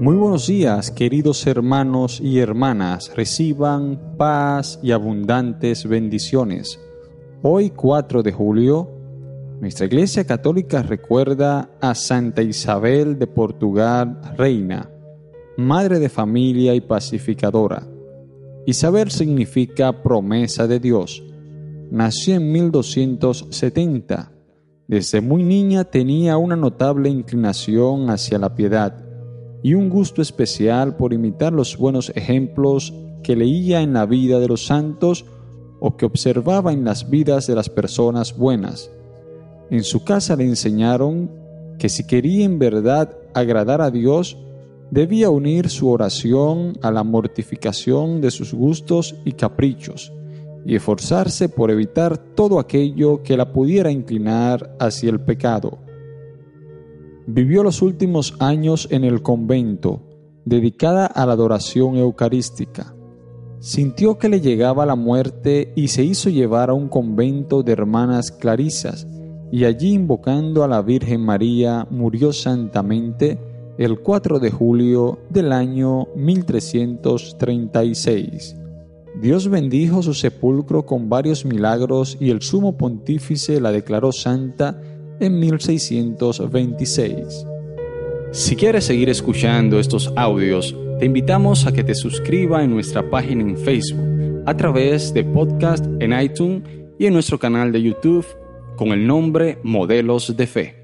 Muy 0.00 0.16
buenos 0.16 0.46
días, 0.46 0.90
queridos 0.90 1.46
hermanos 1.46 2.22
y 2.22 2.38
hermanas. 2.38 3.12
Reciban 3.14 4.16
paz 4.16 4.80
y 4.82 4.92
abundantes 4.92 5.86
bendiciones. 5.86 6.80
Hoy, 7.42 7.68
4 7.68 8.22
de 8.22 8.32
julio, 8.32 8.88
nuestra 9.60 9.84
Iglesia 9.84 10.24
Católica 10.24 10.82
recuerda 10.82 11.68
a 11.82 11.94
Santa 11.94 12.40
Isabel 12.40 13.18
de 13.18 13.26
Portugal, 13.26 14.22
reina, 14.38 14.88
madre 15.58 15.98
de 15.98 16.08
familia 16.08 16.74
y 16.74 16.80
pacificadora. 16.80 17.86
Isabel 18.64 19.10
significa 19.10 20.02
promesa 20.02 20.66
de 20.66 20.80
Dios. 20.80 21.22
Nació 21.90 22.36
en 22.36 22.50
1270. 22.50 24.32
Desde 24.88 25.20
muy 25.20 25.42
niña 25.42 25.84
tenía 25.84 26.38
una 26.38 26.56
notable 26.56 27.10
inclinación 27.10 28.08
hacia 28.08 28.38
la 28.38 28.54
piedad 28.54 29.09
y 29.62 29.74
un 29.74 29.90
gusto 29.90 30.22
especial 30.22 30.96
por 30.96 31.12
imitar 31.12 31.52
los 31.52 31.76
buenos 31.76 32.10
ejemplos 32.14 32.94
que 33.22 33.36
leía 33.36 33.82
en 33.82 33.92
la 33.92 34.06
vida 34.06 34.38
de 34.38 34.48
los 34.48 34.66
santos 34.66 35.26
o 35.80 35.96
que 35.96 36.06
observaba 36.06 36.72
en 36.72 36.84
las 36.84 37.10
vidas 37.10 37.46
de 37.46 37.54
las 37.54 37.68
personas 37.68 38.36
buenas. 38.36 38.90
En 39.70 39.84
su 39.84 40.04
casa 40.04 40.36
le 40.36 40.44
enseñaron 40.44 41.30
que 41.78 41.88
si 41.88 42.06
quería 42.06 42.44
en 42.44 42.58
verdad 42.58 43.16
agradar 43.34 43.80
a 43.80 43.90
Dios, 43.90 44.36
debía 44.90 45.30
unir 45.30 45.70
su 45.70 45.88
oración 45.88 46.76
a 46.82 46.90
la 46.90 47.04
mortificación 47.04 48.20
de 48.20 48.30
sus 48.30 48.52
gustos 48.52 49.14
y 49.24 49.32
caprichos, 49.32 50.12
y 50.66 50.76
esforzarse 50.76 51.48
por 51.48 51.70
evitar 51.70 52.18
todo 52.18 52.58
aquello 52.58 53.22
que 53.22 53.36
la 53.36 53.52
pudiera 53.52 53.90
inclinar 53.90 54.76
hacia 54.78 55.10
el 55.10 55.20
pecado. 55.20 55.78
Vivió 57.26 57.62
los 57.62 57.82
últimos 57.82 58.34
años 58.38 58.88
en 58.90 59.04
el 59.04 59.20
convento, 59.22 60.00
dedicada 60.44 61.06
a 61.06 61.26
la 61.26 61.34
adoración 61.34 61.96
eucarística. 61.96 62.94
Sintió 63.58 64.18
que 64.18 64.28
le 64.28 64.40
llegaba 64.40 64.86
la 64.86 64.96
muerte 64.96 65.72
y 65.76 65.86
se 65.88 66.02
hizo 66.02 66.30
llevar 66.30 66.70
a 66.70 66.74
un 66.74 66.88
convento 66.88 67.62
de 67.62 67.72
hermanas 67.72 68.32
clarisas, 68.32 69.06
y 69.52 69.64
allí 69.64 69.92
invocando 69.92 70.64
a 70.64 70.68
la 70.68 70.80
Virgen 70.80 71.20
María 71.20 71.86
murió 71.90 72.32
santamente 72.32 73.38
el 73.78 74.00
4 74.00 74.38
de 74.38 74.50
julio 74.50 75.18
del 75.30 75.52
año 75.52 76.06
1336. 76.14 78.56
Dios 79.20 79.48
bendijo 79.48 80.02
su 80.02 80.14
sepulcro 80.14 80.86
con 80.86 81.08
varios 81.08 81.44
milagros 81.44 82.16
y 82.20 82.30
el 82.30 82.42
sumo 82.42 82.76
pontífice 82.76 83.60
la 83.60 83.72
declaró 83.72 84.12
santa 84.12 84.80
en 85.20 85.38
1626. 85.38 87.46
Si 88.32 88.56
quieres 88.56 88.84
seguir 88.84 89.08
escuchando 89.08 89.78
estos 89.78 90.12
audios, 90.16 90.74
te 90.98 91.06
invitamos 91.06 91.66
a 91.66 91.72
que 91.72 91.84
te 91.84 91.94
suscriba 91.94 92.64
en 92.64 92.70
nuestra 92.70 93.08
página 93.08 93.42
en 93.42 93.56
Facebook, 93.56 94.42
a 94.46 94.56
través 94.56 95.14
de 95.14 95.24
podcast 95.24 95.84
en 96.00 96.18
iTunes 96.18 96.62
y 96.98 97.06
en 97.06 97.12
nuestro 97.12 97.38
canal 97.38 97.72
de 97.72 97.82
YouTube 97.82 98.26
con 98.76 98.88
el 98.88 99.06
nombre 99.06 99.58
Modelos 99.62 100.36
de 100.36 100.46
Fe. 100.46 100.79